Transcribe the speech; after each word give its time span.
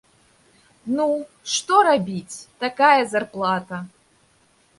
Ну, 0.99 1.05
што 1.55 1.75
рабіць, 1.89 2.41
такая 2.65 2.99
зарплата! 3.13 3.75